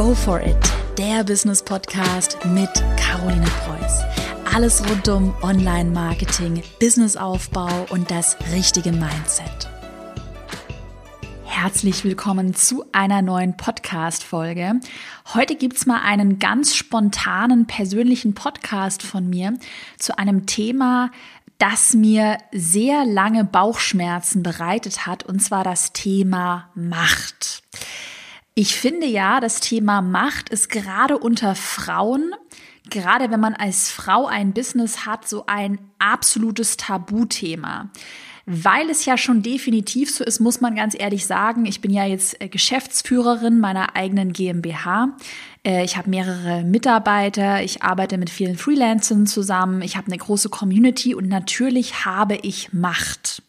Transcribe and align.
Go 0.00 0.14
for 0.14 0.40
it, 0.40 0.56
der 0.96 1.24
Business 1.24 1.62
Podcast 1.62 2.38
mit 2.46 2.70
Caroline 2.96 3.44
Preuß. 3.44 4.00
Alles 4.54 4.82
rund 4.88 5.06
um 5.10 5.34
Online-Marketing, 5.42 6.62
Businessaufbau 6.80 7.84
und 7.90 8.10
das 8.10 8.38
richtige 8.50 8.92
Mindset. 8.92 9.68
Herzlich 11.44 12.02
willkommen 12.02 12.54
zu 12.54 12.86
einer 12.92 13.20
neuen 13.20 13.58
Podcast-Folge. 13.58 14.80
Heute 15.34 15.54
gibt's 15.54 15.84
mal 15.84 16.00
einen 16.00 16.38
ganz 16.38 16.74
spontanen 16.74 17.66
persönlichen 17.66 18.32
Podcast 18.32 19.02
von 19.02 19.28
mir 19.28 19.58
zu 19.98 20.18
einem 20.18 20.46
Thema, 20.46 21.10
das 21.58 21.92
mir 21.92 22.38
sehr 22.52 23.04
lange 23.04 23.44
Bauchschmerzen 23.44 24.42
bereitet 24.42 25.06
hat, 25.06 25.24
und 25.24 25.40
zwar 25.40 25.62
das 25.62 25.92
Thema 25.92 26.70
Macht. 26.74 27.62
Ich 28.54 28.76
finde 28.76 29.06
ja, 29.06 29.40
das 29.40 29.60
Thema 29.60 30.02
Macht 30.02 30.48
ist 30.48 30.68
gerade 30.68 31.18
unter 31.18 31.54
Frauen, 31.54 32.34
gerade 32.88 33.30
wenn 33.30 33.40
man 33.40 33.54
als 33.54 33.90
Frau 33.90 34.26
ein 34.26 34.52
Business 34.52 35.06
hat, 35.06 35.28
so 35.28 35.46
ein 35.46 35.78
absolutes 35.98 36.76
Tabuthema. 36.76 37.90
Weil 38.46 38.90
es 38.90 39.04
ja 39.04 39.16
schon 39.16 39.42
definitiv 39.42 40.12
so 40.12 40.24
ist, 40.24 40.40
muss 40.40 40.60
man 40.60 40.74
ganz 40.74 40.96
ehrlich 40.98 41.26
sagen, 41.26 41.66
ich 41.66 41.80
bin 41.80 41.92
ja 41.92 42.04
jetzt 42.04 42.40
äh, 42.40 42.48
Geschäftsführerin 42.48 43.60
meiner 43.60 43.94
eigenen 43.94 44.32
GmbH. 44.32 45.16
Äh, 45.64 45.84
ich 45.84 45.96
habe 45.96 46.10
mehrere 46.10 46.64
Mitarbeiter, 46.64 47.62
ich 47.62 47.82
arbeite 47.82 48.18
mit 48.18 48.28
vielen 48.28 48.56
Freelancern 48.56 49.26
zusammen, 49.26 49.82
ich 49.82 49.96
habe 49.96 50.08
eine 50.08 50.18
große 50.18 50.48
Community 50.48 51.14
und 51.14 51.28
natürlich 51.28 52.04
habe 52.04 52.36
ich 52.42 52.72
Macht. 52.72 53.42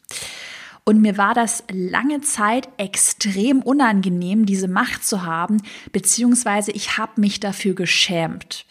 Und 0.84 1.02
mir 1.02 1.18
war 1.18 1.34
das 1.34 1.64
lange 1.72 2.22
Zeit 2.22 2.68
extrem 2.78 3.62
unangenehm, 3.62 4.46
diese 4.46 4.68
Macht 4.68 5.06
zu 5.06 5.24
haben, 5.24 5.58
beziehungsweise 5.92 6.72
ich 6.72 6.98
habe 6.98 7.22
mich 7.22 7.40
dafür 7.40 7.76
geschämt. 7.76 8.66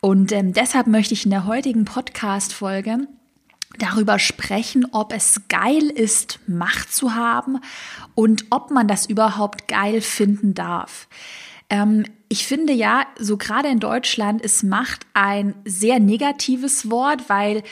Und 0.00 0.32
ähm, 0.32 0.52
deshalb 0.52 0.86
möchte 0.86 1.14
ich 1.14 1.24
in 1.24 1.30
der 1.30 1.46
heutigen 1.46 1.86
Podcast-Folge 1.86 3.08
darüber 3.78 4.18
sprechen, 4.18 4.86
ob 4.92 5.12
es 5.12 5.42
geil 5.48 5.84
ist, 5.84 6.40
Macht 6.46 6.92
zu 6.92 7.14
haben 7.14 7.58
und 8.14 8.44
ob 8.50 8.70
man 8.70 8.86
das 8.86 9.06
überhaupt 9.06 9.66
geil 9.66 10.00
finden 10.00 10.54
darf. 10.54 11.08
Ähm, 11.70 12.04
ich 12.28 12.46
finde 12.46 12.72
ja, 12.72 13.06
so 13.18 13.36
gerade 13.36 13.68
in 13.68 13.80
Deutschland 13.80 14.42
ist 14.42 14.62
Macht 14.62 15.06
ein 15.14 15.54
sehr 15.64 16.00
negatives 16.00 16.90
Wort, 16.90 17.28
weil 17.28 17.62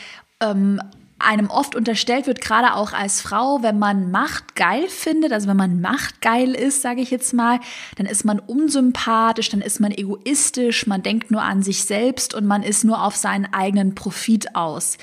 ähm, 0.40 0.80
einem 1.22 1.50
oft 1.50 1.74
unterstellt 1.74 2.26
wird, 2.26 2.40
gerade 2.40 2.74
auch 2.74 2.92
als 2.92 3.20
Frau, 3.20 3.62
wenn 3.62 3.78
man 3.78 4.10
Macht 4.10 4.54
geil 4.54 4.88
findet, 4.88 5.32
also 5.32 5.48
wenn 5.48 5.56
man 5.56 5.80
Macht 5.80 6.20
geil 6.20 6.54
ist, 6.54 6.82
sage 6.82 7.00
ich 7.00 7.10
jetzt 7.10 7.32
mal, 7.32 7.60
dann 7.96 8.06
ist 8.06 8.24
man 8.24 8.38
unsympathisch, 8.38 9.48
dann 9.48 9.60
ist 9.60 9.80
man 9.80 9.92
egoistisch, 9.92 10.86
man 10.86 11.02
denkt 11.02 11.30
nur 11.30 11.42
an 11.42 11.62
sich 11.62 11.84
selbst 11.84 12.34
und 12.34 12.46
man 12.46 12.62
ist 12.62 12.84
nur 12.84 13.02
auf 13.02 13.16
seinen 13.16 13.52
eigenen 13.52 13.94
Profit 13.94 14.54
aus. 14.54 14.98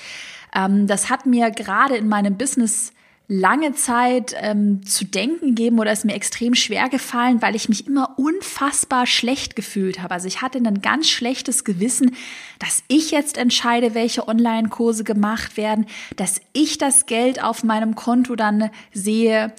Ähm, 0.54 0.86
das 0.86 1.10
hat 1.10 1.26
mir 1.26 1.50
gerade 1.50 1.96
in 1.96 2.08
meinem 2.08 2.36
Business 2.36 2.92
lange 3.30 3.74
Zeit 3.74 4.34
ähm, 4.40 4.84
zu 4.84 5.04
denken 5.04 5.54
geben 5.54 5.78
oder 5.78 5.92
ist 5.92 6.04
mir 6.04 6.14
extrem 6.14 6.56
schwer 6.56 6.88
gefallen, 6.88 7.40
weil 7.40 7.54
ich 7.54 7.68
mich 7.68 7.86
immer 7.86 8.18
unfassbar 8.18 9.06
schlecht 9.06 9.54
gefühlt 9.54 10.02
habe. 10.02 10.14
Also 10.14 10.26
ich 10.26 10.42
hatte 10.42 10.58
ein 10.58 10.82
ganz 10.82 11.08
schlechtes 11.08 11.62
Gewissen, 11.62 12.16
dass 12.58 12.82
ich 12.88 13.12
jetzt 13.12 13.38
entscheide, 13.38 13.94
welche 13.94 14.26
Online-Kurse 14.26 15.04
gemacht 15.04 15.56
werden, 15.56 15.86
dass 16.16 16.40
ich 16.52 16.76
das 16.76 17.06
Geld 17.06 17.40
auf 17.40 17.62
meinem 17.62 17.94
Konto 17.94 18.34
dann 18.34 18.68
sehe, 18.92 19.52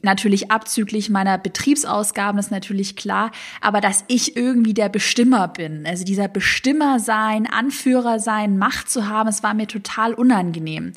natürlich 0.00 0.50
abzüglich 0.50 1.10
meiner 1.10 1.36
Betriebsausgaben, 1.36 2.38
ist 2.38 2.50
natürlich 2.50 2.96
klar, 2.96 3.32
aber 3.60 3.82
dass 3.82 4.02
ich 4.08 4.34
irgendwie 4.34 4.72
der 4.72 4.88
Bestimmer 4.88 5.48
bin. 5.48 5.84
Also 5.86 6.04
dieser 6.04 6.28
Bestimmer 6.28 6.98
sein, 6.98 7.46
Anführer 7.46 8.18
sein, 8.18 8.56
Macht 8.56 8.88
zu 8.88 9.08
haben, 9.08 9.28
es 9.28 9.42
war 9.42 9.52
mir 9.52 9.66
total 9.66 10.14
unangenehm. 10.14 10.94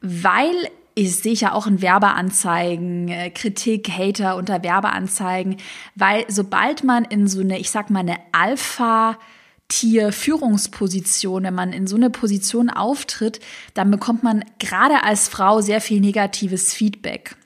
Weil 0.00 0.54
ich 1.00 1.16
sehe 1.16 1.32
ja 1.32 1.52
auch 1.52 1.66
in 1.66 1.80
Werbeanzeigen, 1.80 3.08
äh, 3.08 3.30
Kritik, 3.30 3.88
Hater 3.88 4.36
unter 4.36 4.62
Werbeanzeigen, 4.62 5.56
weil 5.94 6.24
sobald 6.28 6.84
man 6.84 7.04
in 7.06 7.26
so 7.26 7.40
eine, 7.40 7.58
ich 7.58 7.70
sag 7.70 7.88
mal, 7.88 8.00
eine 8.00 8.18
Alpha 8.32 9.18
Tier-Führungsposition, 9.68 11.44
wenn 11.44 11.54
man 11.54 11.72
in 11.72 11.86
so 11.86 11.96
eine 11.96 12.10
Position 12.10 12.68
auftritt, 12.68 13.40
dann 13.72 13.90
bekommt 13.90 14.22
man 14.22 14.44
gerade 14.58 15.02
als 15.04 15.28
Frau 15.28 15.60
sehr 15.60 15.80
viel 15.80 16.00
negatives 16.00 16.74
Feedback. 16.74 17.36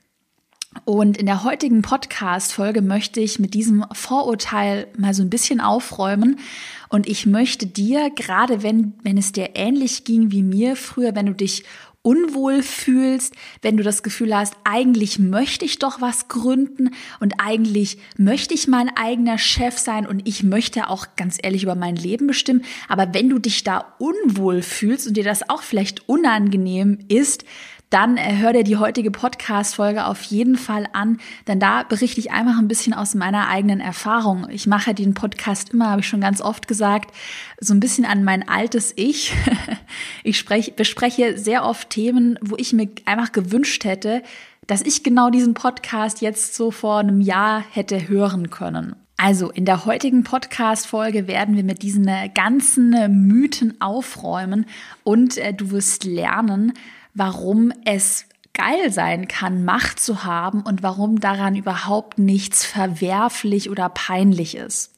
Und 0.84 1.16
in 1.16 1.26
der 1.26 1.44
heutigen 1.44 1.82
Podcast-Folge 1.82 2.82
möchte 2.82 3.20
ich 3.20 3.38
mit 3.38 3.54
diesem 3.54 3.84
Vorurteil 3.92 4.88
mal 4.98 5.14
so 5.14 5.22
ein 5.22 5.30
bisschen 5.30 5.60
aufräumen. 5.60 6.40
Und 6.88 7.06
ich 7.06 7.26
möchte 7.26 7.66
dir, 7.66 8.10
gerade 8.10 8.64
wenn, 8.64 8.94
wenn 9.04 9.16
es 9.16 9.30
dir 9.30 9.50
ähnlich 9.54 10.04
ging 10.04 10.32
wie 10.32 10.42
mir 10.42 10.74
früher, 10.74 11.14
wenn 11.14 11.26
du 11.26 11.34
dich 11.34 11.62
unwohl 12.04 12.62
fühlst, 12.62 13.34
wenn 13.62 13.78
du 13.78 13.82
das 13.82 14.02
Gefühl 14.02 14.36
hast, 14.36 14.54
eigentlich 14.62 15.18
möchte 15.18 15.64
ich 15.64 15.78
doch 15.78 16.02
was 16.02 16.28
gründen 16.28 16.90
und 17.18 17.34
eigentlich 17.38 17.98
möchte 18.18 18.52
ich 18.52 18.68
mein 18.68 18.94
eigener 18.94 19.38
Chef 19.38 19.78
sein 19.78 20.06
und 20.06 20.28
ich 20.28 20.42
möchte 20.42 20.90
auch 20.90 21.06
ganz 21.16 21.38
ehrlich 21.42 21.62
über 21.62 21.74
mein 21.74 21.96
Leben 21.96 22.26
bestimmen. 22.26 22.62
Aber 22.88 23.14
wenn 23.14 23.30
du 23.30 23.38
dich 23.38 23.64
da 23.64 23.94
unwohl 23.98 24.60
fühlst 24.60 25.06
und 25.08 25.16
dir 25.16 25.24
das 25.24 25.48
auch 25.48 25.62
vielleicht 25.62 26.06
unangenehm 26.06 26.98
ist, 27.08 27.44
dann 27.94 28.16
äh, 28.16 28.38
hör 28.38 28.52
dir 28.52 28.64
die 28.64 28.76
heutige 28.76 29.12
Podcast-Folge 29.12 30.06
auf 30.06 30.24
jeden 30.24 30.56
Fall 30.56 30.88
an, 30.92 31.18
denn 31.46 31.60
da 31.60 31.84
berichte 31.84 32.18
ich 32.18 32.32
einfach 32.32 32.58
ein 32.58 32.66
bisschen 32.66 32.92
aus 32.92 33.14
meiner 33.14 33.46
eigenen 33.46 33.78
Erfahrung. 33.78 34.48
Ich 34.50 34.66
mache 34.66 34.94
den 34.94 35.14
Podcast 35.14 35.72
immer, 35.72 35.90
habe 35.90 36.00
ich 36.00 36.08
schon 36.08 36.20
ganz 36.20 36.40
oft 36.40 36.66
gesagt, 36.66 37.14
so 37.60 37.72
ein 37.72 37.78
bisschen 37.78 38.04
an 38.04 38.24
mein 38.24 38.48
altes 38.48 38.92
Ich. 38.96 39.32
Ich 40.24 40.38
spreche, 40.38 40.72
bespreche 40.72 41.38
sehr 41.38 41.64
oft 41.64 41.90
Themen, 41.90 42.38
wo 42.40 42.56
ich 42.56 42.72
mir 42.72 42.88
einfach 43.04 43.30
gewünscht 43.30 43.84
hätte, 43.84 44.22
dass 44.66 44.82
ich 44.82 45.04
genau 45.04 45.30
diesen 45.30 45.54
Podcast 45.54 46.22
jetzt 46.22 46.54
so 46.54 46.70
vor 46.70 46.98
einem 46.98 47.20
Jahr 47.20 47.62
hätte 47.70 48.08
hören 48.08 48.50
können. 48.50 48.96
Also 49.16 49.50
in 49.50 49.64
der 49.64 49.84
heutigen 49.84 50.24
Podcast-Folge 50.24 51.28
werden 51.28 51.56
wir 51.56 51.64
mit 51.64 51.82
diesen 51.82 52.08
ganzen 52.34 53.26
Mythen 53.26 53.80
aufräumen 53.80 54.66
und 55.04 55.38
äh, 55.38 55.54
du 55.54 55.70
wirst 55.70 56.04
lernen, 56.04 56.72
warum 57.14 57.72
es 57.84 58.26
geil 58.54 58.90
sein 58.92 59.28
kann, 59.28 59.64
Macht 59.64 60.00
zu 60.00 60.24
haben 60.24 60.62
und 60.62 60.82
warum 60.82 61.20
daran 61.20 61.56
überhaupt 61.56 62.18
nichts 62.18 62.64
verwerflich 62.64 63.70
oder 63.70 63.88
peinlich 63.88 64.56
ist. 64.56 64.92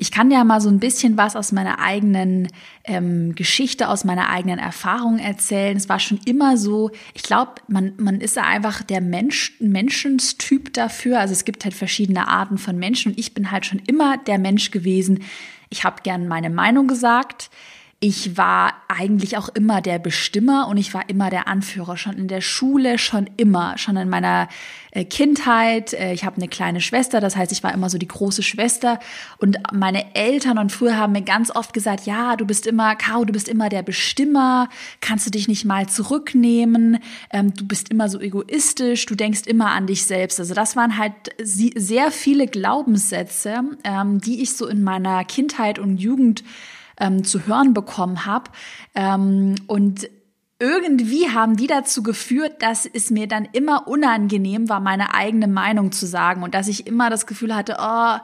Ich 0.00 0.12
kann 0.12 0.30
ja 0.30 0.44
mal 0.44 0.60
so 0.60 0.68
ein 0.68 0.78
bisschen 0.78 1.16
was 1.16 1.34
aus 1.34 1.50
meiner 1.50 1.80
eigenen 1.80 2.46
ähm, 2.84 3.34
Geschichte, 3.34 3.88
aus 3.88 4.04
meiner 4.04 4.30
eigenen 4.30 4.60
Erfahrung 4.60 5.18
erzählen. 5.18 5.76
Es 5.76 5.88
war 5.88 5.98
schon 5.98 6.20
immer 6.24 6.56
so, 6.56 6.92
ich 7.14 7.24
glaube, 7.24 7.54
man, 7.66 7.94
man 7.96 8.20
ist 8.20 8.36
ja 8.36 8.44
einfach 8.44 8.82
der 8.84 9.00
Mensch, 9.00 9.54
Menschenstyp 9.58 10.72
dafür. 10.72 11.18
Also 11.18 11.32
es 11.32 11.44
gibt 11.44 11.64
halt 11.64 11.74
verschiedene 11.74 12.28
Arten 12.28 12.58
von 12.58 12.78
Menschen 12.78 13.10
und 13.12 13.18
ich 13.18 13.34
bin 13.34 13.50
halt 13.50 13.66
schon 13.66 13.82
immer 13.88 14.18
der 14.18 14.38
Mensch 14.38 14.70
gewesen. 14.70 15.24
Ich 15.68 15.82
habe 15.82 16.02
gern 16.04 16.28
meine 16.28 16.48
Meinung 16.48 16.86
gesagt 16.86 17.50
ich 18.00 18.36
war 18.36 18.74
eigentlich 18.86 19.36
auch 19.36 19.48
immer 19.48 19.80
der 19.80 19.98
Bestimmer 19.98 20.68
und 20.68 20.76
ich 20.76 20.94
war 20.94 21.08
immer 21.08 21.30
der 21.30 21.48
Anführer, 21.48 21.96
schon 21.96 22.16
in 22.16 22.28
der 22.28 22.40
Schule, 22.40 22.96
schon 22.96 23.28
immer, 23.36 23.76
schon 23.76 23.96
in 23.96 24.08
meiner 24.08 24.48
äh, 24.92 25.04
Kindheit. 25.04 25.94
Äh, 25.94 26.12
ich 26.12 26.24
habe 26.24 26.36
eine 26.36 26.46
kleine 26.46 26.80
Schwester, 26.80 27.20
das 27.20 27.34
heißt, 27.34 27.50
ich 27.50 27.64
war 27.64 27.74
immer 27.74 27.90
so 27.90 27.98
die 27.98 28.06
große 28.06 28.44
Schwester 28.44 29.00
und 29.38 29.58
meine 29.72 30.14
Eltern 30.14 30.58
und 30.58 30.70
früher 30.70 30.96
haben 30.96 31.12
mir 31.12 31.22
ganz 31.22 31.50
oft 31.50 31.72
gesagt, 31.72 32.06
ja, 32.06 32.36
du 32.36 32.46
bist 32.46 32.68
immer, 32.68 32.94
Caro, 32.94 33.24
du 33.24 33.32
bist 33.32 33.48
immer 33.48 33.68
der 33.68 33.82
Bestimmer, 33.82 34.68
kannst 35.00 35.26
du 35.26 35.32
dich 35.32 35.48
nicht 35.48 35.64
mal 35.64 35.88
zurücknehmen, 35.88 37.00
ähm, 37.32 37.52
du 37.52 37.66
bist 37.66 37.88
immer 37.90 38.08
so 38.08 38.20
egoistisch, 38.20 39.06
du 39.06 39.16
denkst 39.16 39.42
immer 39.46 39.72
an 39.72 39.88
dich 39.88 40.04
selbst. 40.04 40.38
Also 40.38 40.54
das 40.54 40.76
waren 40.76 40.98
halt 40.98 41.14
sehr 41.42 42.12
viele 42.12 42.46
Glaubenssätze, 42.46 43.62
ähm, 43.82 44.20
die 44.20 44.40
ich 44.40 44.56
so 44.56 44.68
in 44.68 44.84
meiner 44.84 45.24
Kindheit 45.24 45.80
und 45.80 45.96
Jugend 45.96 46.44
ähm, 46.98 47.24
zu 47.24 47.46
hören 47.46 47.74
bekommen 47.74 48.26
habe. 48.26 48.50
Ähm, 48.94 49.54
und 49.66 50.08
irgendwie 50.60 51.30
haben 51.30 51.56
die 51.56 51.68
dazu 51.68 52.02
geführt, 52.02 52.62
dass 52.62 52.84
es 52.84 53.10
mir 53.10 53.28
dann 53.28 53.46
immer 53.52 53.86
unangenehm 53.86 54.68
war, 54.68 54.80
meine 54.80 55.14
eigene 55.14 55.46
Meinung 55.46 55.92
zu 55.92 56.04
sagen 56.04 56.42
und 56.42 56.52
dass 56.52 56.66
ich 56.66 56.86
immer 56.86 57.10
das 57.10 57.26
Gefühl 57.28 57.54
hatte, 57.54 57.76
oh, 57.78 58.16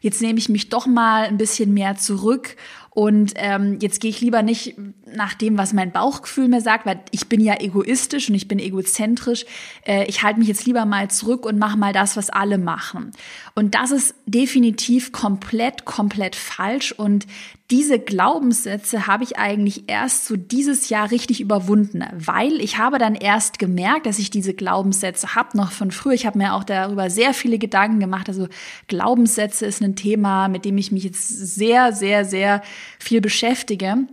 jetzt 0.00 0.22
nehme 0.22 0.38
ich 0.38 0.48
mich 0.48 0.70
doch 0.70 0.86
mal 0.86 1.24
ein 1.24 1.36
bisschen 1.36 1.74
mehr 1.74 1.96
zurück 1.96 2.56
und 2.94 3.32
ähm, 3.36 3.78
jetzt 3.80 4.00
gehe 4.02 4.10
ich 4.10 4.20
lieber 4.20 4.42
nicht 4.42 4.76
nach 5.06 5.32
dem, 5.32 5.56
was 5.56 5.72
mein 5.72 5.92
Bauchgefühl 5.92 6.48
mir 6.48 6.60
sagt, 6.60 6.84
weil 6.84 7.00
ich 7.10 7.26
bin 7.26 7.40
ja 7.40 7.58
egoistisch 7.58 8.28
und 8.28 8.34
ich 8.34 8.48
bin 8.48 8.58
egozentrisch. 8.58 9.46
Äh, 9.86 10.04
ich 10.08 10.22
halte 10.22 10.38
mich 10.38 10.48
jetzt 10.48 10.66
lieber 10.66 10.84
mal 10.84 11.10
zurück 11.10 11.46
und 11.46 11.58
mache 11.58 11.78
mal 11.78 11.94
das, 11.94 12.18
was 12.18 12.28
alle 12.28 12.58
machen. 12.58 13.12
Und 13.54 13.74
das 13.74 13.92
ist 13.92 14.14
definitiv 14.26 15.10
komplett, 15.10 15.86
komplett 15.86 16.36
falsch. 16.36 16.92
Und 16.92 17.26
diese 17.72 17.98
Glaubenssätze 17.98 19.06
habe 19.06 19.24
ich 19.24 19.38
eigentlich 19.38 19.84
erst 19.86 20.26
so 20.26 20.36
dieses 20.36 20.90
Jahr 20.90 21.10
richtig 21.10 21.40
überwunden, 21.40 22.04
weil 22.12 22.60
ich 22.60 22.76
habe 22.76 22.98
dann 22.98 23.14
erst 23.14 23.58
gemerkt, 23.58 24.04
dass 24.04 24.18
ich 24.18 24.28
diese 24.28 24.52
Glaubenssätze 24.52 25.34
habe, 25.34 25.56
noch 25.56 25.72
von 25.72 25.90
früher. 25.90 26.12
Ich 26.12 26.26
habe 26.26 26.36
mir 26.36 26.52
auch 26.52 26.64
darüber 26.64 27.08
sehr 27.08 27.32
viele 27.32 27.56
Gedanken 27.58 27.98
gemacht. 27.98 28.28
Also 28.28 28.46
Glaubenssätze 28.88 29.64
ist 29.64 29.80
ein 29.80 29.96
Thema, 29.96 30.48
mit 30.48 30.66
dem 30.66 30.76
ich 30.76 30.92
mich 30.92 31.04
jetzt 31.04 31.26
sehr, 31.26 31.94
sehr, 31.94 32.26
sehr 32.26 32.60
viel 32.98 33.22
beschäftige. 33.22 34.06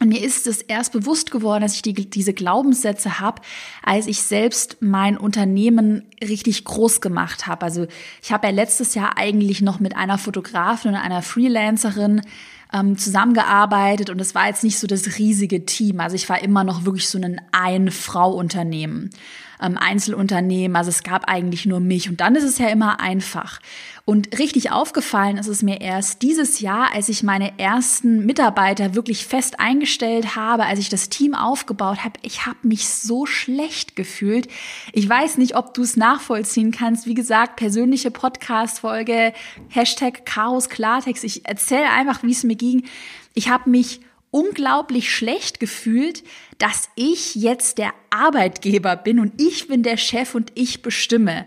Und 0.00 0.08
mir 0.08 0.22
ist 0.22 0.46
es 0.46 0.62
erst 0.62 0.92
bewusst 0.92 1.30
geworden, 1.30 1.62
dass 1.62 1.74
ich 1.74 1.82
die, 1.82 1.92
diese 1.92 2.32
Glaubenssätze 2.32 3.20
habe, 3.20 3.42
als 3.82 4.06
ich 4.06 4.22
selbst 4.22 4.78
mein 4.80 5.18
Unternehmen 5.18 6.04
richtig 6.22 6.64
groß 6.64 7.02
gemacht 7.02 7.46
habe. 7.46 7.62
Also 7.66 7.86
ich 8.22 8.32
habe 8.32 8.46
ja 8.46 8.54
letztes 8.54 8.94
Jahr 8.94 9.18
eigentlich 9.18 9.60
noch 9.60 9.80
mit 9.80 9.94
einer 9.96 10.16
Fotografin 10.16 10.92
und 10.92 10.96
einer 10.96 11.20
Freelancerin 11.20 12.22
ähm, 12.72 12.98
zusammengearbeitet 12.98 14.10
und 14.10 14.20
es 14.20 14.34
war 14.34 14.46
jetzt 14.46 14.64
nicht 14.64 14.78
so 14.78 14.86
das 14.86 15.18
riesige 15.18 15.66
Team. 15.66 16.00
Also 16.00 16.16
ich 16.16 16.28
war 16.28 16.42
immer 16.42 16.64
noch 16.64 16.84
wirklich 16.84 17.08
so 17.08 17.18
ein 17.18 17.40
Ein-Frau-Unternehmen 17.52 19.10
ähm, 19.60 19.76
Einzelunternehmen. 19.78 20.76
Also 20.76 20.90
es 20.90 21.02
gab 21.02 21.28
eigentlich 21.28 21.66
nur 21.66 21.80
mich. 21.80 22.08
Und 22.08 22.20
dann 22.20 22.34
ist 22.36 22.44
es 22.44 22.58
ja 22.58 22.68
immer 22.68 23.00
einfach. 23.00 23.60
Und 24.04 24.38
richtig 24.38 24.70
aufgefallen 24.70 25.36
ist 25.36 25.48
es 25.48 25.64
mir 25.64 25.80
erst 25.80 26.22
dieses 26.22 26.60
Jahr, 26.60 26.94
als 26.94 27.08
ich 27.08 27.24
meine 27.24 27.58
ersten 27.58 28.24
Mitarbeiter 28.24 28.94
wirklich 28.94 29.26
fest 29.26 29.58
eingestellt 29.58 30.36
habe, 30.36 30.64
als 30.64 30.78
ich 30.78 30.88
das 30.88 31.08
Team 31.08 31.34
aufgebaut 31.34 32.04
habe. 32.04 32.20
Ich 32.22 32.46
habe 32.46 32.58
mich 32.62 32.88
so 32.88 33.26
schlecht 33.26 33.96
gefühlt. 33.96 34.46
Ich 34.92 35.08
weiß 35.08 35.38
nicht, 35.38 35.56
ob 35.56 35.74
du 35.74 35.82
es 35.82 35.96
nachvollziehen 35.96 36.70
kannst. 36.70 37.06
Wie 37.06 37.14
gesagt, 37.14 37.56
persönliche 37.56 38.12
Podcast-Folge, 38.12 39.32
Hashtag 39.70 40.24
Chaos 40.24 40.68
Klartext. 40.68 41.24
Ich 41.24 41.44
erzähle 41.44 41.90
einfach, 41.90 42.22
wie 42.22 42.30
es 42.30 42.44
mir 42.44 42.55
ging. 42.56 42.84
Ich 43.34 43.48
habe 43.48 43.70
mich 43.70 44.00
unglaublich 44.30 45.14
schlecht 45.14 45.60
gefühlt, 45.60 46.22
dass 46.58 46.88
ich 46.94 47.34
jetzt 47.34 47.78
der 47.78 47.94
Arbeitgeber 48.10 48.96
bin 48.96 49.20
und 49.20 49.40
ich 49.40 49.68
bin 49.68 49.82
der 49.82 49.96
Chef 49.96 50.34
und 50.34 50.52
ich 50.54 50.82
bestimme. 50.82 51.46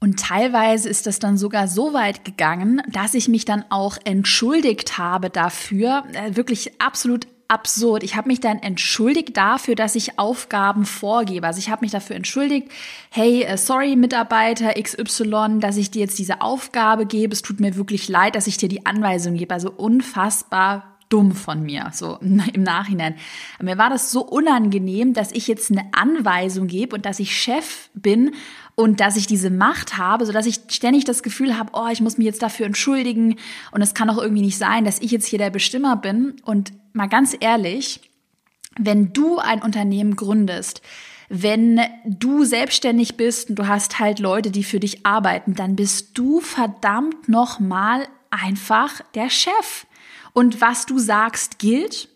Und 0.00 0.18
teilweise 0.18 0.88
ist 0.88 1.06
das 1.06 1.18
dann 1.18 1.36
sogar 1.36 1.68
so 1.68 1.92
weit 1.92 2.24
gegangen, 2.24 2.82
dass 2.88 3.12
ich 3.12 3.28
mich 3.28 3.44
dann 3.44 3.64
auch 3.68 3.98
entschuldigt 4.04 4.96
habe 4.96 5.28
dafür. 5.28 6.04
Äh, 6.14 6.36
wirklich 6.36 6.80
absolut 6.80 7.26
absurd. 7.50 8.02
Ich 8.02 8.16
habe 8.16 8.28
mich 8.28 8.40
dann 8.40 8.58
entschuldigt 8.58 9.36
dafür, 9.36 9.74
dass 9.74 9.94
ich 9.94 10.18
Aufgaben 10.18 10.84
vorgebe. 10.84 11.46
Also 11.46 11.58
ich 11.58 11.70
habe 11.70 11.84
mich 11.84 11.90
dafür 11.90 12.16
entschuldigt, 12.16 12.68
hey, 13.10 13.42
äh, 13.42 13.56
sorry 13.56 13.96
Mitarbeiter 13.96 14.74
XY, 14.80 15.58
dass 15.60 15.76
ich 15.76 15.90
dir 15.90 16.00
jetzt 16.00 16.18
diese 16.18 16.40
Aufgabe 16.40 17.06
gebe. 17.06 17.32
Es 17.32 17.42
tut 17.42 17.60
mir 17.60 17.76
wirklich 17.76 18.08
leid, 18.08 18.36
dass 18.36 18.46
ich 18.46 18.56
dir 18.56 18.68
die 18.68 18.86
Anweisung 18.86 19.34
gebe. 19.34 19.52
Also 19.52 19.70
unfassbar 19.70 20.89
dumm 21.10 21.32
von 21.32 21.62
mir, 21.62 21.90
so 21.92 22.16
im 22.20 22.62
Nachhinein. 22.62 23.16
Mir 23.60 23.76
war 23.76 23.90
das 23.90 24.10
so 24.10 24.22
unangenehm, 24.22 25.12
dass 25.12 25.32
ich 25.32 25.46
jetzt 25.46 25.70
eine 25.70 25.92
Anweisung 25.92 26.66
gebe 26.66 26.96
und 26.96 27.04
dass 27.04 27.18
ich 27.20 27.36
Chef 27.36 27.90
bin 27.92 28.32
und 28.74 29.00
dass 29.00 29.16
ich 29.16 29.26
diese 29.26 29.50
Macht 29.50 29.98
habe, 29.98 30.24
so 30.24 30.32
dass 30.32 30.46
ich 30.46 30.60
ständig 30.68 31.04
das 31.04 31.22
Gefühl 31.22 31.58
habe, 31.58 31.72
oh, 31.74 31.88
ich 31.92 32.00
muss 32.00 32.16
mich 32.16 32.24
jetzt 32.24 32.42
dafür 32.42 32.64
entschuldigen 32.64 33.36
und 33.72 33.82
es 33.82 33.92
kann 33.92 34.08
doch 34.08 34.16
irgendwie 34.16 34.42
nicht 34.42 34.56
sein, 34.56 34.86
dass 34.86 35.00
ich 35.02 35.10
jetzt 35.10 35.26
hier 35.26 35.38
der 35.38 35.50
Bestimmer 35.50 35.96
bin. 35.96 36.36
Und 36.44 36.72
mal 36.94 37.08
ganz 37.08 37.36
ehrlich, 37.38 38.00
wenn 38.78 39.12
du 39.12 39.38
ein 39.38 39.62
Unternehmen 39.62 40.16
gründest, 40.16 40.80
wenn 41.28 41.80
du 42.04 42.44
selbstständig 42.44 43.16
bist 43.16 43.50
und 43.50 43.56
du 43.56 43.68
hast 43.68 43.98
halt 43.98 44.18
Leute, 44.18 44.50
die 44.50 44.64
für 44.64 44.80
dich 44.80 45.06
arbeiten, 45.06 45.54
dann 45.54 45.76
bist 45.76 46.18
du 46.18 46.40
verdammt 46.40 47.28
nochmal 47.28 48.08
einfach 48.30 49.00
der 49.14 49.30
Chef. 49.30 49.86
Und 50.32 50.60
was 50.60 50.86
du 50.86 50.98
sagst, 50.98 51.58
gilt. 51.58 52.08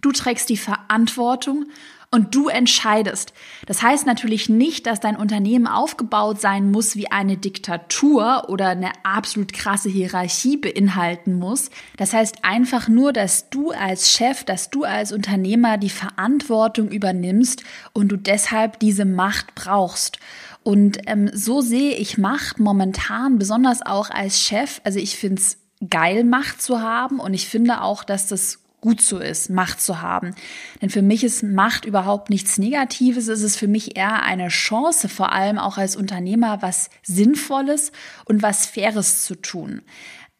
Du 0.00 0.12
trägst 0.12 0.50
die 0.50 0.58
Verantwortung 0.58 1.66
und 2.14 2.32
du 2.36 2.46
entscheidest. 2.46 3.32
Das 3.66 3.82
heißt 3.82 4.06
natürlich 4.06 4.48
nicht, 4.48 4.86
dass 4.86 5.00
dein 5.00 5.16
Unternehmen 5.16 5.66
aufgebaut 5.66 6.40
sein 6.40 6.70
muss 6.70 6.94
wie 6.94 7.10
eine 7.10 7.36
Diktatur 7.36 8.44
oder 8.48 8.68
eine 8.68 8.92
absolut 9.02 9.52
krasse 9.52 9.88
Hierarchie 9.88 10.56
beinhalten 10.56 11.40
muss. 11.40 11.70
Das 11.96 12.12
heißt 12.12 12.44
einfach 12.44 12.86
nur, 12.86 13.12
dass 13.12 13.50
du 13.50 13.72
als 13.72 14.12
Chef, 14.12 14.44
dass 14.44 14.70
du 14.70 14.84
als 14.84 15.10
Unternehmer 15.10 15.76
die 15.76 15.90
Verantwortung 15.90 16.88
übernimmst 16.90 17.64
und 17.92 18.10
du 18.10 18.16
deshalb 18.16 18.78
diese 18.78 19.04
Macht 19.04 19.56
brauchst. 19.56 20.18
Und 20.62 20.98
ähm, 21.06 21.30
so 21.34 21.62
sehe 21.62 21.96
ich 21.96 22.16
Macht 22.16 22.60
momentan, 22.60 23.38
besonders 23.40 23.84
auch 23.84 24.10
als 24.10 24.40
Chef. 24.40 24.80
Also 24.84 25.00
ich 25.00 25.16
finde 25.16 25.42
es 25.42 25.58
geil, 25.90 26.24
Macht 26.24 26.62
zu 26.62 26.80
haben. 26.80 27.20
Und 27.20 27.34
ich 27.34 27.48
finde 27.48 27.82
auch, 27.82 28.04
dass 28.04 28.26
das 28.26 28.60
gut 28.84 29.00
so 29.00 29.18
ist, 29.18 29.48
Macht 29.48 29.80
zu 29.80 30.02
haben. 30.02 30.34
Denn 30.82 30.90
für 30.90 31.00
mich 31.00 31.24
ist 31.24 31.42
Macht 31.42 31.86
überhaupt 31.86 32.28
nichts 32.28 32.58
Negatives. 32.58 33.28
Es 33.28 33.40
ist 33.40 33.56
für 33.56 33.66
mich 33.66 33.96
eher 33.96 34.22
eine 34.22 34.48
Chance, 34.48 35.08
vor 35.08 35.32
allem 35.32 35.58
auch 35.58 35.78
als 35.78 35.96
Unternehmer, 35.96 36.60
was 36.60 36.90
Sinnvolles 37.02 37.92
und 38.26 38.42
was 38.42 38.66
Faires 38.66 39.24
zu 39.24 39.36
tun. 39.36 39.80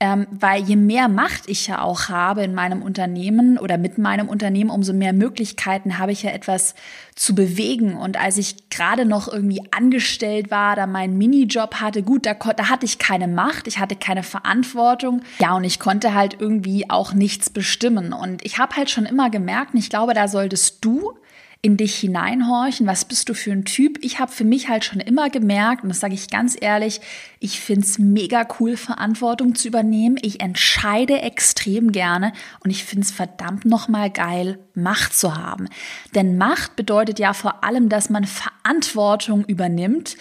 Ähm, 0.05 0.27
weil 0.31 0.63
je 0.63 0.77
mehr 0.77 1.09
Macht 1.09 1.45
ich 1.47 1.67
ja 1.67 1.81
auch 1.81 2.11
habe 2.11 2.43
in 2.43 2.53
meinem 2.53 2.83
Unternehmen 2.83 3.57
oder 3.57 3.79
mit 3.79 3.97
meinem 3.97 4.29
Unternehmen, 4.29 4.69
umso 4.69 4.93
mehr 4.93 5.15
Möglichkeiten 5.15 5.99
habe 5.99 6.13
ich 6.13 6.25
ja 6.25 6.31
etwas 6.31 6.75
zu 7.15 7.35
bewegen. 7.35 7.97
Und 7.97 8.21
als 8.21 8.37
ich 8.37 8.69
gerade 8.69 9.07
noch 9.07 9.33
irgendwie 9.33 9.63
angestellt 9.71 10.51
war, 10.51 10.77
da 10.77 10.87
meinen 10.87 11.17
Minijob 11.17 11.77
hatte, 11.77 12.03
gut, 12.03 12.27
da, 12.27 12.35
da 12.35 12.69
hatte 12.69 12.85
ich 12.85 12.99
keine 12.99 13.29
Macht, 13.29 13.67
ich 13.67 13.79
hatte 13.79 13.97
keine 13.97 14.23
Verantwortung. 14.23 15.23
Ja, 15.39 15.57
und 15.57 15.65
ich 15.65 15.81
konnte 15.81 16.13
halt 16.13 16.37
irgendwie 16.39 16.91
auch 16.91 17.15
nichts 17.15 17.49
bestimmen. 17.49 18.13
Und 18.13 18.45
ich 18.45 18.59
habe 18.59 18.77
halt 18.77 18.91
schon 18.91 19.07
immer 19.07 19.31
gemerkt, 19.31 19.73
und 19.73 19.81
ich 19.81 19.89
glaube, 19.89 20.13
da 20.13 20.29
solltest 20.29 20.85
du 20.85 21.15
in 21.65 21.79
dich 21.79 21.97
hineinhorchen, 21.97 22.87
was 22.87 23.07
bist 23.07 23.31
du 23.31 23.35
für 23.35 23.51
ein 23.51 23.65
Typ? 23.65 23.97
Ich 24.03 24.21
habe 24.21 24.31
für 24.31 24.45
mich 24.45 24.69
halt 24.69 24.85
schon 24.85 25.01
immer 25.01 25.31
gemerkt, 25.31 25.83
und 25.83 25.89
das 25.89 25.99
sage 25.99 26.13
ich 26.13 26.29
ganz 26.29 26.59
ehrlich, 26.61 27.01
ich 27.41 27.59
finde 27.59 27.87
es 27.87 27.99
mega 27.99 28.47
cool, 28.61 28.77
Verantwortung 28.77 29.55
zu 29.55 29.69
übernehmen. 29.69 30.19
Ich 30.21 30.43
entscheide 30.43 31.23
extrem 31.23 31.91
gerne 31.91 32.35
und 32.63 32.71
ich 32.71 32.85
finde 32.85 33.07
es 33.07 33.11
verdammt 33.11 33.65
nochmal 33.65 34.11
geil, 34.11 34.59
Macht 34.75 35.17
zu 35.17 35.37
haben. 35.37 35.69
Denn 36.15 36.37
Macht 36.37 36.75
bedeutet 36.75 37.19
ja 37.19 37.33
vor 37.33 37.63
allem, 37.63 37.89
dass 37.89 38.11
man 38.11 38.25
Verantwortung 38.25 39.45
übernimmt 39.45 40.17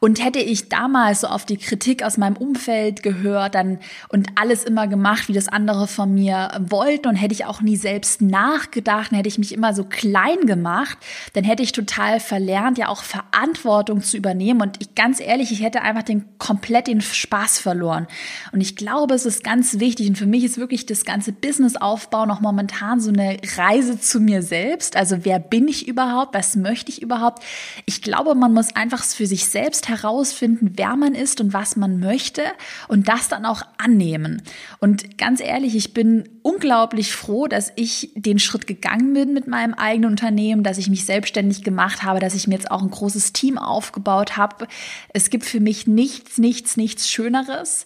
und 0.00 0.24
hätte 0.24 0.38
ich 0.38 0.68
damals 0.68 1.22
so 1.22 1.26
auf 1.26 1.44
die 1.44 1.56
Kritik 1.56 2.02
aus 2.02 2.16
meinem 2.16 2.36
Umfeld 2.36 3.02
gehört 3.02 3.54
dann 3.54 3.80
und 4.08 4.28
alles 4.36 4.64
immer 4.64 4.86
gemacht, 4.86 5.28
wie 5.28 5.32
das 5.32 5.48
andere 5.48 5.88
von 5.88 6.14
mir 6.14 6.50
wollten 6.60 7.08
und 7.08 7.16
hätte 7.16 7.34
ich 7.34 7.44
auch 7.44 7.60
nie 7.60 7.76
selbst 7.76 8.22
nachgedacht, 8.22 9.10
dann 9.10 9.16
hätte 9.16 9.28
ich 9.28 9.38
mich 9.38 9.52
immer 9.52 9.74
so 9.74 9.84
klein 9.84 10.46
gemacht, 10.46 10.87
dann 11.32 11.44
hätte 11.44 11.62
ich 11.62 11.72
total 11.72 12.20
verlernt, 12.20 12.78
ja 12.78 12.88
auch 12.88 13.02
Verantwortung 13.02 14.02
zu 14.02 14.16
übernehmen 14.16 14.60
und 14.60 14.76
ich 14.80 14.94
ganz 14.94 15.20
ehrlich, 15.20 15.52
ich 15.52 15.62
hätte 15.62 15.82
einfach 15.82 16.02
den 16.02 16.24
komplett 16.38 16.86
den 16.86 17.00
Spaß 17.00 17.58
verloren. 17.58 18.06
Und 18.52 18.60
ich 18.60 18.76
glaube, 18.76 19.14
es 19.14 19.26
ist 19.26 19.44
ganz 19.44 19.78
wichtig 19.78 20.08
und 20.08 20.18
für 20.18 20.26
mich 20.26 20.44
ist 20.44 20.58
wirklich 20.58 20.86
das 20.86 21.04
ganze 21.04 21.32
Businessaufbau 21.32 22.26
noch 22.26 22.40
momentan 22.40 23.00
so 23.00 23.10
eine 23.10 23.38
Reise 23.56 24.00
zu 24.00 24.20
mir 24.20 24.42
selbst. 24.42 24.96
Also 24.96 25.24
wer 25.24 25.38
bin 25.38 25.68
ich 25.68 25.86
überhaupt? 25.86 26.34
Was 26.34 26.56
möchte 26.56 26.90
ich 26.90 27.02
überhaupt? 27.02 27.42
Ich 27.86 28.02
glaube, 28.02 28.34
man 28.34 28.54
muss 28.54 28.74
einfach 28.74 29.04
für 29.04 29.26
sich 29.26 29.46
selbst 29.46 29.88
herausfinden, 29.88 30.72
wer 30.76 30.96
man 30.96 31.14
ist 31.14 31.40
und 31.40 31.52
was 31.52 31.76
man 31.76 31.98
möchte 31.98 32.42
und 32.88 33.08
das 33.08 33.28
dann 33.28 33.44
auch 33.44 33.62
annehmen. 33.78 34.42
Und 34.80 35.18
ganz 35.18 35.40
ehrlich, 35.40 35.76
ich 35.76 35.94
bin 35.94 36.28
unglaublich 36.42 37.12
froh, 37.12 37.46
dass 37.46 37.72
ich 37.76 38.12
den 38.14 38.38
Schritt 38.38 38.66
gegangen 38.66 39.12
bin 39.12 39.32
mit 39.32 39.46
meinem 39.46 39.74
eigenen 39.74 40.10
Unternehmen, 40.10 40.62
dass 40.62 40.77
ich 40.78 40.88
mich 40.88 41.04
selbstständig 41.04 41.62
gemacht 41.62 42.02
habe, 42.02 42.20
dass 42.20 42.34
ich 42.34 42.46
mir 42.46 42.54
jetzt 42.54 42.70
auch 42.70 42.82
ein 42.82 42.90
großes 42.90 43.32
Team 43.32 43.58
aufgebaut 43.58 44.36
habe. 44.36 44.66
Es 45.12 45.30
gibt 45.30 45.44
für 45.44 45.60
mich 45.60 45.86
nichts, 45.86 46.38
nichts, 46.38 46.76
nichts 46.76 47.10
Schöneres. 47.10 47.84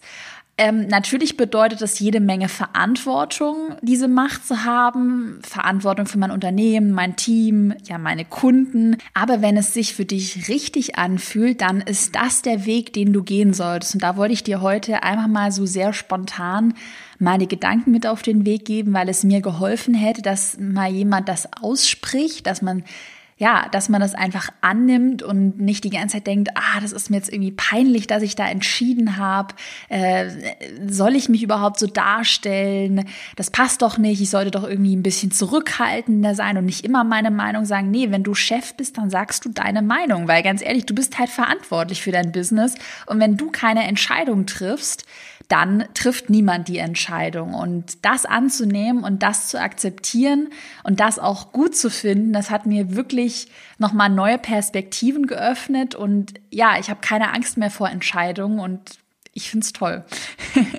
Ähm, 0.59 0.87
natürlich 0.87 1.39
bedeutet 1.39 1.81
das 1.81 1.99
jede 1.99 2.21
Menge 2.21 2.49
Verantwortung, 2.49 3.75
diese 3.81 4.07
Macht 4.07 4.47
zu 4.47 4.65
haben. 4.65 5.41
Verantwortung 5.43 6.05
für 6.05 6.19
mein 6.19 6.31
Unternehmen, 6.31 6.93
mein 6.93 7.17
Team, 7.17 7.75
ja, 7.85 7.97
meine 7.97 8.27
Kunden. 8.27 8.99
Aber 9.15 9.41
wenn 9.41 9.57
es 9.57 9.73
sich 9.73 9.95
für 9.95 10.05
dich 10.05 10.49
richtig 10.49 10.99
anfühlt, 10.99 11.63
dann 11.63 11.81
ist 11.81 12.15
das 12.15 12.43
der 12.43 12.67
Weg, 12.67 12.93
den 12.93 13.15
du 13.15 13.23
gehen 13.23 13.55
solltest. 13.55 13.95
Und 13.95 14.03
da 14.03 14.17
wollte 14.17 14.35
ich 14.35 14.45
dir 14.45 14.61
heute 14.61 15.03
einfach 15.03 15.27
mal 15.27 15.53
so 15.53 15.65
sehr 15.65 15.95
spontan 15.95 16.75
meine 17.19 17.47
Gedanken 17.47 17.91
mit 17.91 18.07
auf 18.07 18.21
den 18.21 18.45
Weg 18.45 18.67
geben, 18.67 18.93
weil 18.93 19.09
es 19.09 19.25
mir 19.25 19.41
geholfen 19.41 19.95
hätte, 19.95 20.23
dass 20.23 20.59
mal 20.59 20.91
jemand 20.91 21.29
das 21.29 21.49
ausspricht, 21.63 22.47
dass 22.47 22.61
man 22.63 22.85
ja, 23.43 23.67
dass 23.73 23.89
man 23.89 24.01
das 24.01 24.15
einfach 24.15 24.51
annimmt 24.61 25.21
und 25.25 25.59
nicht 25.59 25.83
die 25.83 25.91
ganze 25.91 26.19
Zeit 26.19 26.29
denkt, 26.29 26.51
ah, 26.55 26.79
das 26.81 26.93
ist 26.93 27.11
mir 27.11 27.17
jetzt 27.17 27.33
irgendwie 27.33 27.51
peinlich, 27.51 28.07
dass 28.07 28.23
ich 28.23 28.37
da 28.37 28.47
entschieden 28.47 29.17
habe. 29.17 29.57
Äh, 29.89 30.31
soll 30.87 31.17
ich 31.17 31.29
mich 31.29 31.43
überhaupt 31.43 31.81
so 31.81 31.89
darstellen? 31.89 33.05
Das 33.35 33.51
passt 33.51 33.83
doch 33.83 33.99
nicht. 33.99 34.21
Ich 34.21 34.31
sollte 34.31 34.53
doch 34.53 34.63
irgendwie 34.63 34.95
ein 34.95 35.03
bisschen 35.03 35.33
zurückhaltender 35.33 36.37
sein 36.37 36.57
und 36.57 36.67
nicht 36.67 36.85
immer 36.85 37.03
meine 37.03 37.33
Meinung 37.33 37.65
sagen. 37.65 37.91
Nee, 37.91 38.13
wenn 38.13 38.23
du 38.23 38.33
Chef 38.33 38.75
bist, 38.75 38.97
dann 38.97 39.11
sagst 39.11 39.45
du 39.45 39.49
deine 39.49 39.83
Meinung, 39.83 40.29
weil 40.29 40.45
ganz 40.45 40.63
ehrlich, 40.63 40.87
du 40.87 40.95
bist 40.95 41.19
halt 41.19 41.29
verantwortlich 41.29 42.01
für 42.01 42.13
dein 42.13 42.31
Business 42.31 42.77
und 43.07 43.19
wenn 43.19 43.37
du 43.37 43.51
keine 43.51 43.83
Entscheidung 43.89 44.47
triffst, 44.47 45.05
dann 45.49 45.85
trifft 45.95 46.31
niemand 46.31 46.69
die 46.69 46.79
Entscheidung. 46.79 47.55
Und 47.55 48.05
das 48.05 48.25
anzunehmen 48.27 49.05
und 49.05 49.23
das 49.23 49.49
zu 49.49 49.61
akzeptieren 49.61 50.49
und 50.85 51.01
das 51.01 51.19
auch 51.19 51.53
gut 51.53 51.77
zu 51.77 51.91
finden, 51.91 52.33
das 52.33 52.51
hat 52.51 52.67
mir 52.67 52.95
wirklich 52.95 53.49
nochmal 53.79 54.11
neue 54.11 54.39
Perspektiven 54.39 55.27
geöffnet. 55.27 55.95
Und 55.95 56.35
ja, 56.51 56.79
ich 56.79 56.91
habe 56.91 57.01
keine 57.01 57.33
Angst 57.33 57.57
mehr 57.57 57.71
vor 57.71 57.89
Entscheidungen 57.89 58.59
und 58.59 58.81
ich 59.35 59.51
find's 59.51 59.73
toll. 59.73 60.05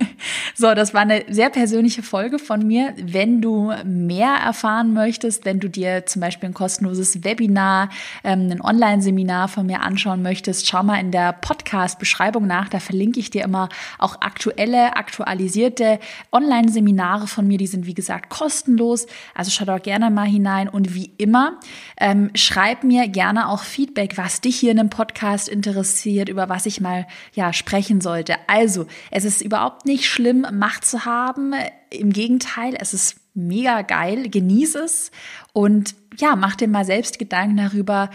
so, 0.56 0.74
das 0.76 0.94
war 0.94 1.02
eine 1.02 1.24
sehr 1.30 1.50
persönliche 1.50 2.04
Folge 2.04 2.38
von 2.38 2.66
mir. 2.66 2.94
Wenn 2.98 3.42
du 3.42 3.74
mehr 3.84 4.36
erfahren 4.36 4.94
möchtest, 4.94 5.46
wenn 5.46 5.60
du 5.60 5.68
dir 5.68 6.06
zum 6.06 6.22
Beispiel 6.22 6.50
ein 6.50 6.54
kostenloses 6.54 7.24
Webinar, 7.24 7.90
ähm, 8.24 8.50
ein 8.52 8.62
Online-Seminar 8.62 9.48
von 9.48 9.66
mir 9.66 9.82
anschauen 9.82 10.22
möchtest, 10.22 10.68
schau 10.68 10.84
mal 10.84 11.00
in 11.00 11.10
der 11.10 11.34
Podcast-Beschreibung 11.34 12.46
nach. 12.46 12.70
Da 12.70 12.80
verlinke 12.80 13.20
ich 13.20 13.32
dir 13.32 13.44
immer 13.44 13.70
auch 13.98 14.22
aktuelle, 14.22 14.96
aktualisierte 14.96 16.00
Online-Seminare 16.32 17.26
von 17.26 17.48
mir. 17.48 17.58
Die 17.58 17.68
sind, 17.68 17.88
wie 17.88 17.96
gesagt, 17.96 18.30
kostenlos. 18.30 19.08
Also 19.34 19.50
schau 19.50 19.66
da 19.66 19.80
gerne 19.80 20.12
mal 20.12 20.28
hinein. 20.28 20.70
Und 20.70 20.94
wie 20.94 21.12
immer, 21.18 21.60
ähm, 21.98 22.30
schreib 22.36 22.84
mir 22.84 23.08
gerne 23.08 23.50
auch 23.50 23.64
Feedback, 23.64 24.18
was 24.18 24.42
dich 24.42 24.58
hier 24.58 24.72
in 24.72 24.80
einem 24.80 24.90
Podcast 24.90 25.50
interessiert, 25.50 26.30
über 26.30 26.48
was 26.48 26.68
ich 26.68 26.80
mal 26.80 27.08
ja 27.34 27.54
sprechen 27.54 28.02
sollte. 28.02 28.36
Also, 28.46 28.86
es 29.10 29.26
ist 29.26 29.42
überhaupt 29.42 29.86
nicht 29.86 30.06
schlimm, 30.06 30.43
Macht 30.52 30.86
zu 30.86 31.06
haben. 31.06 31.54
Im 31.90 32.12
Gegenteil, 32.12 32.76
es 32.80 32.94
ist 32.94 33.16
mega 33.34 33.82
geil. 33.82 34.30
Genieß 34.30 34.76
es 34.76 35.12
und 35.54 35.96
ja, 36.18 36.36
mach 36.36 36.56
dir 36.56 36.68
mal 36.68 36.86
selbst 36.86 37.20
Gedanken 37.20 37.58
darüber, 37.58 38.10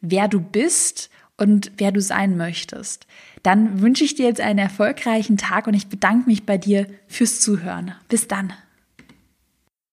wer 0.00 0.28
du 0.28 0.40
bist 0.40 1.10
und 1.36 1.72
wer 1.78 1.92
du 1.92 2.00
sein 2.00 2.36
möchtest. 2.36 3.06
Dann 3.42 3.80
wünsche 3.80 4.04
ich 4.04 4.14
dir 4.14 4.26
jetzt 4.26 4.40
einen 4.40 4.58
erfolgreichen 4.58 5.36
Tag 5.36 5.66
und 5.66 5.74
ich 5.74 5.88
bedanke 5.88 6.28
mich 6.28 6.46
bei 6.46 6.58
dir 6.58 6.86
fürs 7.08 7.40
Zuhören. 7.40 7.94
Bis 8.08 8.28
dann. 8.28 8.52